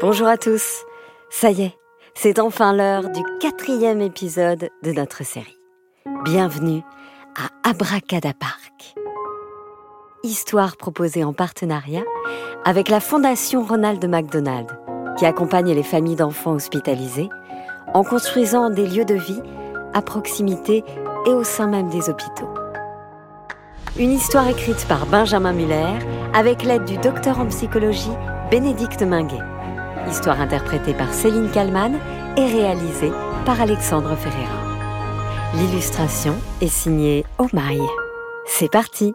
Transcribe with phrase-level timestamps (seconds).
[0.00, 0.84] Bonjour à tous.
[1.28, 1.76] Ça y est,
[2.14, 5.58] c'est enfin l'heure du quatrième épisode de notre série.
[6.24, 6.82] Bienvenue
[7.36, 8.94] à Abracadapark.
[10.22, 12.04] Histoire proposée en partenariat
[12.64, 14.70] avec la Fondation Ronald McDonald,
[15.18, 17.28] qui accompagne les familles d'enfants hospitalisés
[17.92, 19.42] en construisant des lieux de vie
[19.94, 20.84] à proximité
[21.26, 22.54] et au sein même des hôpitaux.
[23.98, 25.98] Une histoire écrite par Benjamin Muller
[26.34, 28.14] avec l'aide du docteur en psychologie
[28.48, 29.42] Bénédicte Minguet.
[30.06, 31.98] Histoire interprétée par Céline Kallmann
[32.36, 33.10] et réalisée
[33.44, 34.62] par Alexandre Ferreira.
[35.54, 37.80] L'illustration est signée Omaï.
[38.46, 39.12] C'est parti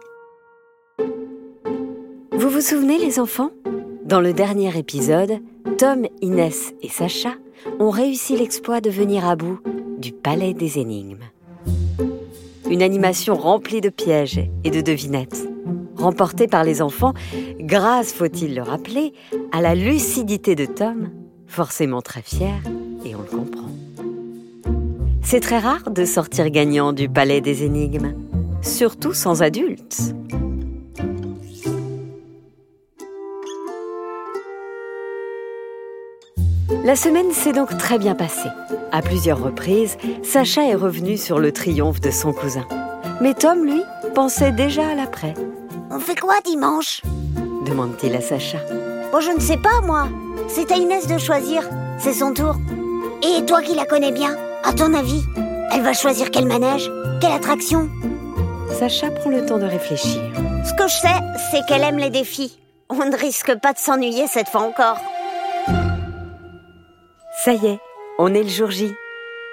[2.32, 3.50] Vous vous souvenez les enfants?
[4.04, 5.38] Dans le dernier épisode,
[5.78, 7.34] Tom, Inès et Sacha
[7.80, 9.60] ont réussi l'exploit de venir à bout
[9.98, 11.24] du Palais des Énigmes.
[12.68, 15.48] Une animation remplie de pièges et de devinettes
[15.96, 17.14] remporté par les enfants
[17.64, 19.12] grâce, faut-il le rappeler,
[19.52, 21.10] à la lucidité de Tom,
[21.46, 22.54] forcément très fier,
[23.04, 23.68] et on le comprend.
[25.22, 28.14] C'est très rare de sortir gagnant du palais des énigmes,
[28.62, 30.14] surtout sans adultes.
[36.84, 38.50] La semaine s'est donc très bien passée.
[38.92, 42.66] À plusieurs reprises, Sacha est revenu sur le triomphe de son cousin.
[43.22, 43.80] Mais Tom, lui,
[44.14, 45.34] pensait déjà à l'après
[45.94, 47.02] on fait quoi dimanche?
[47.64, 48.58] Demande-t-il à Sacha.
[49.12, 50.08] Oh, je ne sais pas, moi.
[50.48, 51.62] C'est à Inès de choisir.
[51.98, 52.56] C'est son tour.
[53.22, 55.22] Et toi qui la connais bien, à ton avis,
[55.72, 57.88] elle va choisir quel manège Quelle attraction?
[58.78, 60.20] Sacha prend le temps de réfléchir.
[60.64, 61.20] Ce que je sais,
[61.50, 62.58] c'est qu'elle aime les défis.
[62.90, 64.98] On ne risque pas de s'ennuyer cette fois encore.
[67.44, 67.80] Ça y est,
[68.18, 68.94] on est le jour J.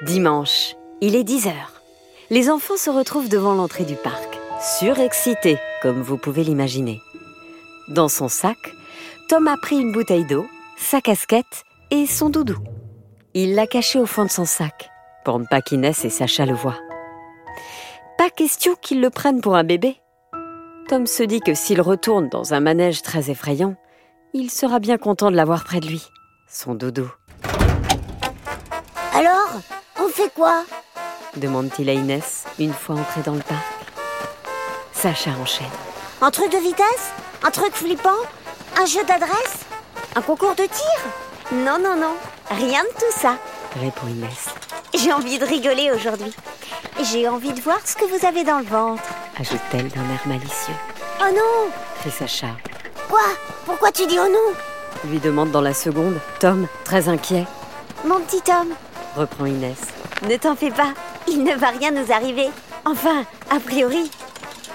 [0.04, 1.82] Dimanche, il est 10 heures.
[2.30, 7.02] Les enfants se retrouvent devant l'entrée du parc surexcité, comme vous pouvez l'imaginer.
[7.88, 8.58] Dans son sac,
[9.28, 10.46] Tom a pris une bouteille d'eau,
[10.78, 12.58] sa casquette et son doudou.
[13.34, 14.90] Il l'a caché au fond de son sac,
[15.26, 16.80] pour ne pas qu'Inès et Sacha le voient.
[18.18, 19.98] Pas question qu'ils le prennent pour un bébé.
[20.88, 23.76] Tom se dit que s'il retourne dans un manège très effrayant,
[24.34, 26.04] il sera bien content de l'avoir près de lui,
[26.48, 27.10] son doudou.
[29.14, 29.60] Alors,
[30.00, 30.64] on fait quoi?
[31.38, 33.66] demande-t-il à Inès une fois entré dans le parc.
[34.94, 35.66] Sacha enchaîne.
[36.22, 37.12] Un truc de vitesse?
[37.44, 38.10] Un truc flippant
[38.80, 39.66] Un jeu d'adresse
[40.16, 42.16] Un concours de tir Non, non, non,
[42.50, 43.36] rien de tout ça,
[43.80, 44.50] répond Inès.
[44.94, 46.34] J'ai envie de rigoler aujourd'hui.
[47.02, 49.04] J'ai envie de voir ce que vous avez dans le ventre,
[49.40, 50.76] ajoute-t-elle d'un air malicieux.
[51.22, 52.48] Oh non crie Sacha.
[53.10, 53.22] Quoi?
[53.66, 55.10] Pourquoi tu dis oh non?
[55.10, 57.46] lui demande dans la seconde Tom, très inquiet.
[58.06, 58.68] Mon petit Tom,
[59.16, 59.78] reprend Inès.
[60.28, 60.94] Ne t'en fais pas,
[61.28, 62.50] il ne va rien nous arriver.
[62.86, 64.10] Enfin, a priori,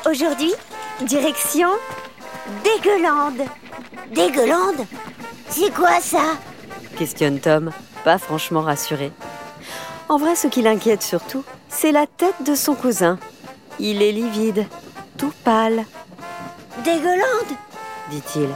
[0.09, 0.53] Aujourd'hui,
[1.03, 1.69] direction
[2.62, 3.43] Dégueulande.
[4.12, 4.87] Dégueulande
[5.49, 6.37] C'est quoi ça
[6.97, 7.71] questionne Tom,
[8.05, 9.12] pas franchement rassuré.
[10.09, 13.19] En vrai, ce qui l'inquiète surtout, c'est la tête de son cousin.
[13.79, 14.67] Il est livide,
[15.19, 15.84] tout pâle.
[16.84, 17.57] Dégueulande
[18.11, 18.49] dit-il.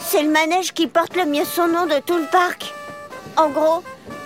[0.00, 2.72] C'est le manège qui porte le mieux son nom de tout le parc.
[3.36, 3.82] En gros,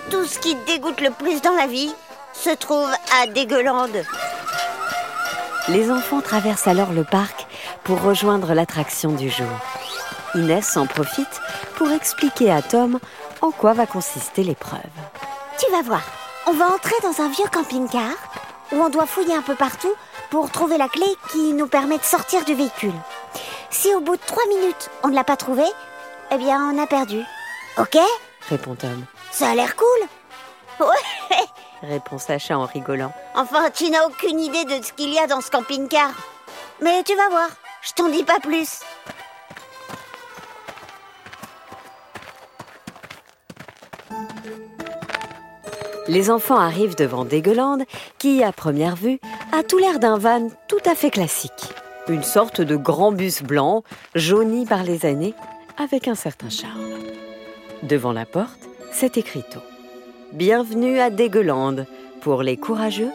[0.09, 1.93] tout ce qui dégoûte le plus dans la vie
[2.33, 2.89] se trouve
[3.21, 4.03] à Dégueulande.
[5.67, 7.40] Les enfants traversent alors le parc
[7.83, 9.47] pour rejoindre l'attraction du jour.
[10.35, 11.41] Inès en profite
[11.75, 12.99] pour expliquer à Tom
[13.41, 14.79] en quoi va consister l'épreuve.
[15.57, 16.03] Tu vas voir,
[16.47, 18.13] on va entrer dans un vieux camping-car
[18.71, 19.93] où on doit fouiller un peu partout
[20.29, 22.93] pour trouver la clé qui nous permet de sortir du véhicule.
[23.69, 25.69] Si au bout de trois minutes on ne l'a pas trouvée,
[26.31, 27.21] eh bien on a perdu.
[27.77, 27.97] Ok?
[28.49, 29.05] Répond Tom.
[29.31, 30.87] Ça a l'air cool.
[30.87, 31.37] Ouais
[31.83, 33.13] répond Sacha en rigolant.
[33.35, 36.11] Enfin, tu n'as aucune idée de ce qu'il y a dans ce camping-car.
[36.81, 37.49] Mais tu vas voir,
[37.81, 38.81] je t'en dis pas plus.
[46.07, 47.83] Les enfants arrivent devant Dégueulande,
[48.17, 49.19] qui, à première vue,
[49.53, 51.73] a tout l'air d'un van tout à fait classique.
[52.07, 53.83] Une sorte de grand bus blanc,
[54.15, 55.35] jauni par les années,
[55.77, 56.81] avec un certain charme.
[57.83, 59.59] Devant la porte, c'est écriteau.
[60.33, 61.85] Bienvenue à Dégueulande,
[62.21, 63.11] pour les courageux,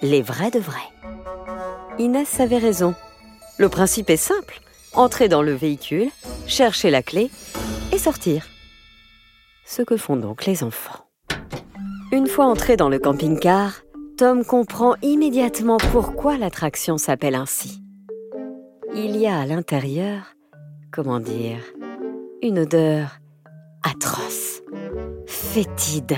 [0.00, 0.78] les vrais de vrais.
[1.98, 2.94] Inès avait raison.
[3.58, 4.60] Le principe est simple.
[4.94, 6.08] Entrer dans le véhicule,
[6.46, 7.30] chercher la clé
[7.92, 8.46] et sortir.
[9.66, 11.04] Ce que font donc les enfants.
[12.12, 13.82] Une fois entré dans le camping-car,
[14.16, 17.82] Tom comprend immédiatement pourquoi l'attraction s'appelle ainsi.
[18.94, 20.34] Il y a à l'intérieur,
[20.90, 21.60] comment dire,
[22.42, 23.18] une odeur
[23.82, 24.62] atroce,
[25.26, 26.16] fétide,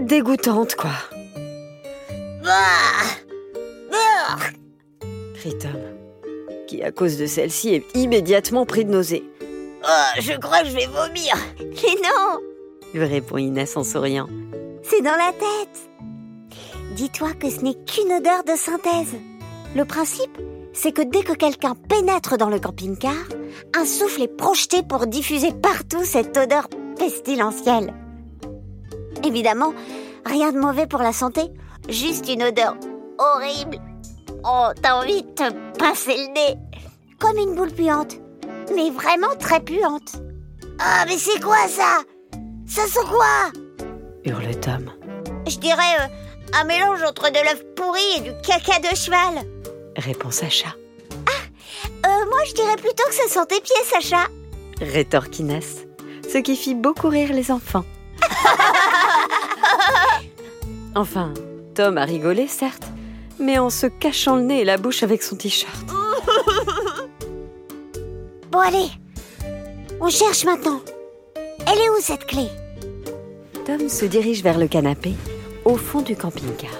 [0.00, 0.92] dégoûtante, quoi.
[2.44, 2.86] Bah
[5.34, 5.95] crie Tom,
[6.66, 9.24] qui à cause de celle-ci est immédiatement pris de nausée.
[9.84, 11.34] Oh, je crois que je vais vomir.
[11.58, 12.38] Mais non,
[12.96, 14.28] lui répond Inès en souriant.
[14.82, 15.90] C'est dans la tête.
[16.94, 19.14] Dis-toi que ce n'est qu'une odeur de synthèse.
[19.74, 20.38] Le principe,
[20.72, 23.12] c'est que dès que quelqu'un pénètre dans le camping-car,
[23.76, 26.68] un souffle est projeté pour diffuser partout cette odeur
[26.98, 27.92] pestilentielle.
[29.24, 29.74] Évidemment,
[30.24, 31.42] rien de mauvais pour la santé,
[31.88, 32.76] juste une odeur
[33.18, 33.78] horrible.
[34.48, 36.54] Oh, t'as envie de te passer le nez.
[37.18, 38.14] Comme une boule puante,
[38.76, 40.22] mais vraiment très puante.
[40.78, 41.98] Ah, mais c'est quoi ça?
[42.64, 43.50] Ça sent quoi?
[44.24, 44.92] Hurle Tom.
[45.48, 46.06] Je dirais euh,
[46.60, 49.44] un mélange entre de l'œuf pourri et du caca de cheval.
[49.96, 50.68] Répond Sacha.
[52.06, 54.28] Euh, moi, je dirais plutôt que ça sent tes pieds, Sacha.
[54.80, 55.86] Rétorque Inès,
[56.30, 57.84] ce qui fit beaucoup rire les enfants.
[60.94, 61.34] enfin,
[61.74, 62.84] Tom a rigolé, certes,
[63.38, 65.74] mais en se cachant le nez et la bouche avec son t-shirt.
[68.50, 68.88] Bon, allez,
[70.00, 70.80] on cherche maintenant.
[71.66, 72.46] Elle est où cette clé?
[73.66, 75.12] Tom se dirige vers le canapé,
[75.66, 76.70] au fond du camping-car.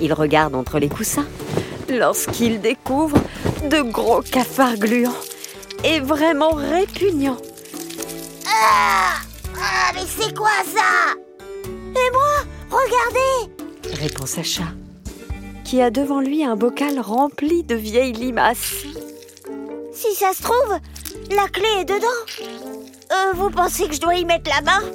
[0.00, 1.26] Il regarde entre les coussins
[1.90, 3.18] lorsqu'il découvre
[3.68, 5.12] de gros cafards gluants
[5.84, 7.36] et vraiment répugnants.
[8.46, 9.16] Ah
[9.56, 11.14] Ah, mais c'est quoi ça?
[11.66, 14.64] Et moi Regardez Répond Sacha,
[15.74, 18.86] qui a devant lui un bocal rempli de vieilles limaces.
[19.90, 20.78] Si ça se trouve,
[21.34, 22.06] la clé est dedans.
[23.10, 24.86] Euh, vous pensez que je dois y mettre la main?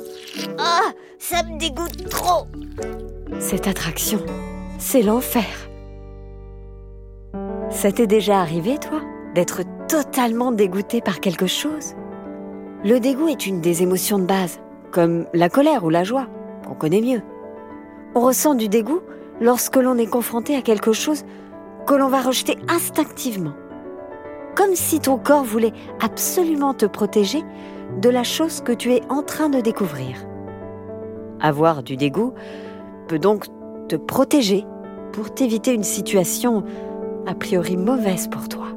[0.57, 2.47] Ah, ça me dégoûte trop.
[3.39, 4.21] Cette attraction,
[4.77, 5.43] c'est l'enfer.
[7.69, 9.01] Ça t'est déjà arrivé, toi,
[9.35, 11.93] d'être totalement dégoûté par quelque chose?
[12.85, 14.61] Le dégoût est une des émotions de base,
[14.93, 16.27] comme la colère ou la joie,
[16.65, 17.21] qu'on connaît mieux.
[18.15, 19.01] On ressent du dégoût
[19.41, 21.23] lorsque l'on est confronté à quelque chose
[21.85, 23.53] que l'on va rejeter instinctivement.
[24.55, 27.43] Comme si ton corps voulait absolument te protéger
[28.01, 30.17] de la chose que tu es en train de découvrir.
[31.39, 32.33] Avoir du dégoût
[33.07, 33.45] peut donc
[33.87, 34.65] te protéger
[35.13, 36.63] pour t'éviter une situation
[37.25, 38.67] a priori mauvaise pour toi.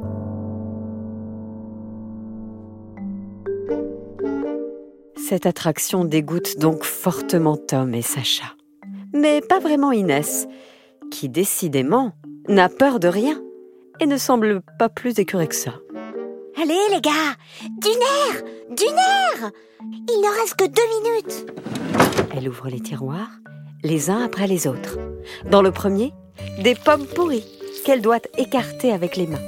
[5.16, 8.54] Cette attraction dégoûte donc fortement Tom et Sacha.
[9.12, 10.48] Mais pas vraiment Inès,
[11.10, 12.12] qui décidément
[12.48, 13.40] n'a peur de rien
[14.00, 15.74] et ne semble pas plus écœurée que ça.
[16.60, 17.36] Allez les gars,
[17.80, 19.50] du nerf Du nerf
[20.08, 21.46] Il ne reste que deux minutes
[22.34, 23.30] Elle ouvre les tiroirs,
[23.82, 24.98] les uns après les autres.
[25.50, 26.12] Dans le premier,
[26.62, 27.44] des pommes pourries
[27.84, 29.42] qu'elle doit écarter avec les mains.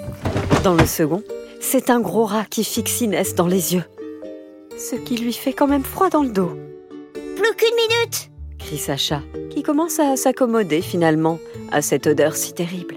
[0.63, 1.23] Dans le second,
[1.61, 3.85] c'est un gros rat qui fixe Inès dans les yeux.
[4.77, 6.53] Ce qui lui fait quand même froid dans le dos.
[7.13, 8.31] Plus qu'une minute
[8.65, 9.21] crie Sacha,
[9.51, 11.39] qui commence à s'accommoder finalement
[11.71, 12.97] à cette odeur si terrible.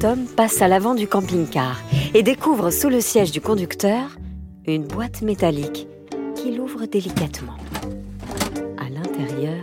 [0.00, 1.80] Tom passe à l'avant du camping-car
[2.14, 4.18] et découvre sous le siège du conducteur
[4.66, 5.86] une boîte métallique
[6.34, 7.56] qu'il ouvre délicatement.
[8.78, 9.62] À l'intérieur,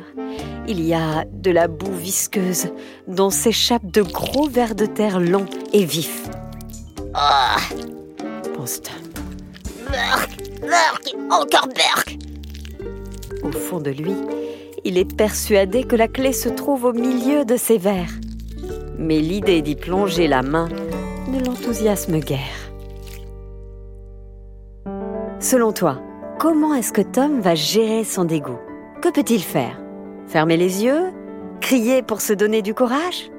[0.67, 2.67] il y a de la boue visqueuse
[3.07, 6.29] dont s'échappent de gros vers de terre longs et vifs.
[7.13, 7.75] Oh
[8.55, 8.95] pense Tom.
[9.87, 12.28] Burk Burk Encore Burk
[13.43, 14.15] Au fond de lui,
[14.83, 18.11] il est persuadé que la clé se trouve au milieu de ces vers.
[18.97, 20.69] Mais l'idée d'y plonger la main
[21.31, 22.71] ne l'enthousiasme guère.
[25.39, 26.01] Selon toi,
[26.37, 28.59] comment est-ce que Tom va gérer son dégoût?
[29.01, 29.79] Que peut-il faire?
[30.27, 31.11] Fermer les yeux?
[31.61, 33.31] Crier pour se donner du courage?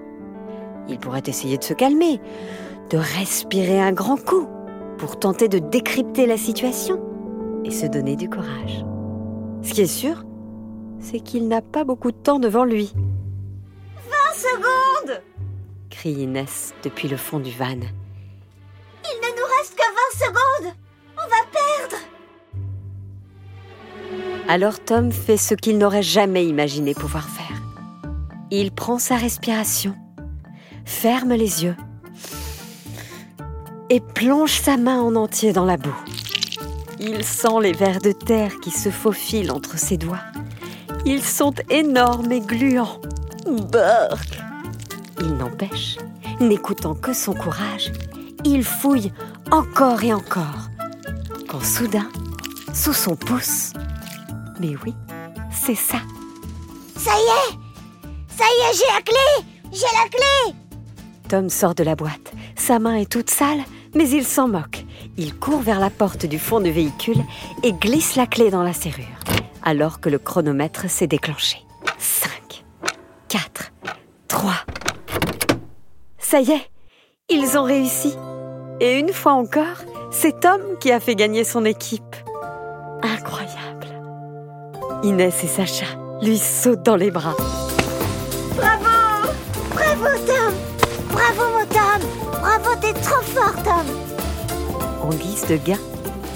[0.88, 2.20] Il pourrait essayer de se calmer,
[2.90, 4.46] de respirer un grand coup
[4.98, 7.00] pour tenter de décrypter la situation
[7.64, 8.84] et se donner du courage.
[9.62, 10.24] Ce qui est sûr,
[11.00, 12.92] c'est qu'il n'a pas beaucoup de temps devant lui.
[14.08, 15.22] 20 secondes
[15.90, 17.66] crie Inès depuis le fond du van.
[17.66, 20.74] Il ne nous reste que 20 secondes
[21.16, 21.96] On va perdre
[24.48, 27.60] Alors Tom fait ce qu'il n'aurait jamais imaginé pouvoir faire.
[28.50, 29.94] Il prend sa respiration,
[30.86, 31.76] ferme les yeux
[33.90, 35.94] et plonge sa main en entier dans la boue.
[37.02, 40.20] Il sent les vers de terre qui se faufilent entre ses doigts.
[41.06, 43.00] Ils sont énormes et gluants.
[43.46, 44.38] Burk
[45.18, 45.96] Il n'empêche,
[46.40, 47.90] n'écoutant que son courage,
[48.44, 49.12] il fouille
[49.50, 50.68] encore et encore.
[51.48, 52.08] Quand soudain,
[52.74, 53.72] sous son pouce,
[54.60, 54.94] mais oui,
[55.50, 55.98] c'est ça.
[56.96, 57.56] Ça y est
[58.36, 60.54] Ça y est, j'ai la clé J'ai la clé
[61.28, 62.32] Tom sort de la boîte.
[62.56, 63.64] Sa main est toute sale,
[63.94, 64.79] mais il s'en moque.
[65.16, 67.22] Il court vers la porte du fond du véhicule
[67.62, 69.04] et glisse la clé dans la serrure,
[69.62, 71.58] alors que le chronomètre s'est déclenché.
[71.98, 72.64] 5,
[73.28, 73.72] 4,
[74.28, 74.52] 3.
[76.18, 76.70] Ça y est,
[77.28, 78.14] ils ont réussi.
[78.80, 82.16] Et une fois encore, c'est Tom qui a fait gagner son équipe.
[83.02, 83.88] Incroyable.
[85.02, 85.86] Inès et Sacha
[86.22, 87.34] lui sautent dans les bras.
[88.56, 89.32] Bravo
[89.74, 90.54] Bravo Tom
[91.10, 92.08] Bravo mon Tom
[92.40, 93.99] Bravo, t'es trop fort Tom
[95.10, 95.78] En guise de gain,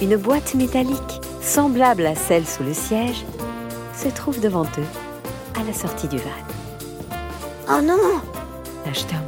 [0.02, 3.24] une boîte métallique, semblable à celle sous le siège,
[3.96, 6.24] se trouve devant eux, à la sortie du van.
[7.68, 8.20] Oh non
[8.84, 9.20] Lâche Tom.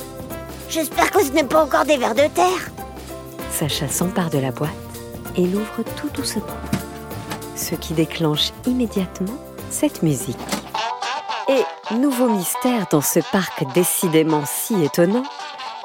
[0.69, 2.73] J'espère que ce n'est pas encore des vers de terre.
[3.53, 4.71] Sacha s'empare de la boîte
[5.37, 6.43] et l'ouvre tout doucement,
[7.55, 9.39] ce qui déclenche immédiatement
[9.71, 10.37] cette musique.
[11.49, 15.23] Et nouveau mystère dans ce parc décidément si étonnant,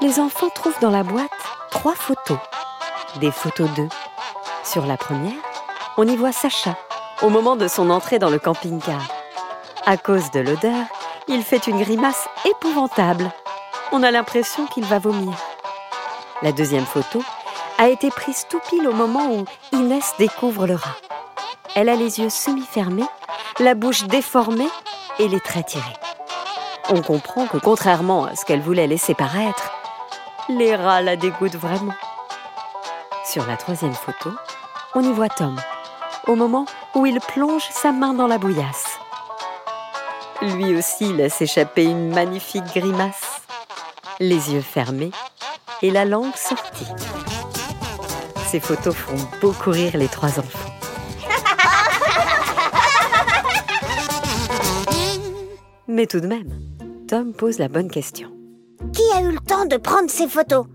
[0.01, 1.29] les enfants trouvent dans la boîte
[1.69, 2.39] trois photos.
[3.19, 3.89] Des photos d'eux.
[4.63, 5.33] Sur la première,
[5.97, 6.77] on y voit Sacha
[7.21, 9.01] au moment de son entrée dans le camping-car.
[9.85, 10.85] À cause de l'odeur,
[11.27, 13.29] il fait une grimace épouvantable.
[13.91, 15.33] On a l'impression qu'il va vomir.
[16.41, 17.21] La deuxième photo
[17.77, 20.95] a été prise tout pile au moment où Inès découvre le rat.
[21.75, 23.07] Elle a les yeux semi-fermés,
[23.59, 24.69] la bouche déformée
[25.19, 25.97] et les traits tirés.
[26.89, 29.71] On comprend que contrairement à ce qu'elle voulait laisser paraître,
[30.49, 31.93] les rats la dégoûtent vraiment.
[33.31, 34.29] Sur la troisième photo,
[34.93, 35.55] on y voit Tom,
[36.27, 38.99] au moment où il plonge sa main dans la bouillasse.
[40.41, 43.41] Lui aussi laisse échapper une magnifique grimace,
[44.19, 45.11] les yeux fermés
[45.81, 46.89] et la langue sortie.
[48.47, 50.69] Ces photos font beaucoup rire les trois enfants.
[55.87, 56.51] Mais tout de même,
[57.07, 58.29] Tom pose la bonne question.
[58.93, 60.65] Qui a eu le temps de prendre ces photos?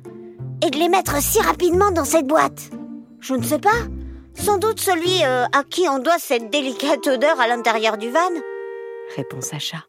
[0.64, 2.70] Et de les mettre si rapidement dans cette boîte
[3.20, 3.70] Je ne sais pas.
[4.34, 8.18] Sans doute celui euh, à qui on doit cette délicate odeur à l'intérieur du van
[9.14, 9.84] répond Sacha.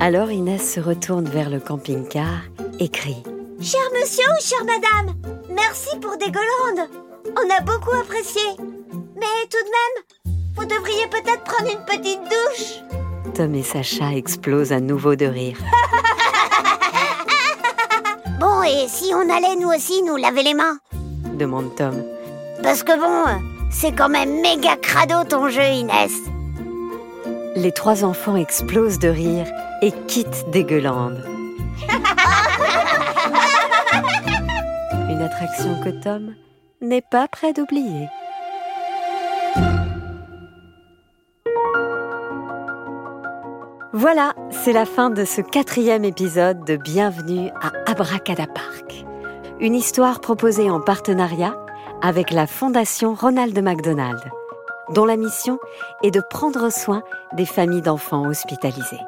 [0.00, 2.42] Alors Inès se retourne vers le camping-car
[2.80, 3.22] et crie
[3.60, 5.14] Cher monsieur ou chère madame,
[5.50, 6.90] merci pour des golandes.
[7.28, 8.42] On a beaucoup apprécié.
[8.58, 13.32] Mais tout de même, vous devriez peut-être prendre une petite douche.
[13.34, 15.58] Tom et Sacha explosent à nouveau de rire.
[18.38, 20.78] Bon, et si on allait nous aussi nous laver les mains
[21.36, 22.02] demande Tom.
[22.62, 23.40] Parce que bon,
[23.70, 26.12] c'est quand même méga crado ton jeu, Inès.
[27.54, 29.46] Les trois enfants explosent de rire
[29.82, 31.22] et quittent Dégueulande.
[35.08, 36.34] Une attraction que Tom
[36.80, 38.08] n'est pas prêt d'oublier.
[43.98, 49.06] Voilà, c'est la fin de ce quatrième épisode de Bienvenue à Abracadapark.
[49.58, 51.56] Une histoire proposée en partenariat
[52.02, 54.20] avec la Fondation Ronald McDonald,
[54.94, 55.58] dont la mission
[56.02, 57.02] est de prendre soin
[57.38, 59.00] des familles d'enfants hospitalisés.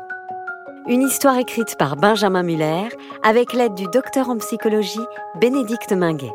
[0.87, 2.89] Une histoire écrite par Benjamin Muller
[3.23, 5.05] avec l'aide du docteur en psychologie
[5.39, 6.33] Bénédicte Minguet.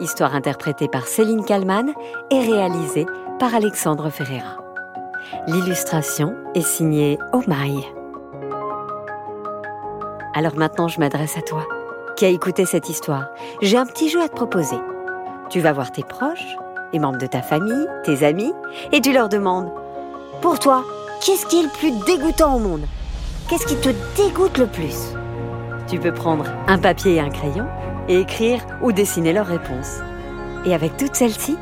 [0.00, 1.92] Histoire interprétée par Céline Kallmann
[2.30, 3.04] et réalisée
[3.38, 4.61] par Alexandre Ferreira.
[5.46, 7.84] L'illustration est signée Omaï.
[10.34, 11.66] Alors maintenant, je m'adresse à toi,
[12.16, 13.28] qui as écouté cette histoire?
[13.60, 14.76] J'ai un petit jeu à te proposer.
[15.50, 16.56] Tu vas voir tes proches,
[16.92, 18.52] les membres de ta famille, tes amis,
[18.92, 19.72] et tu leur demandes
[20.42, 20.84] Pour toi,
[21.24, 22.86] qu'est-ce qui est le plus dégoûtant au monde?
[23.48, 25.14] Qu'est-ce qui te dégoûte le plus?
[25.88, 27.66] Tu peux prendre un papier et un crayon
[28.08, 29.98] et écrire ou dessiner leurs réponses.
[30.64, 31.56] Et avec toutes celles-ci,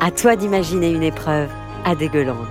[0.00, 1.50] à toi d'imaginer une épreuve
[1.84, 2.46] à dégueulande.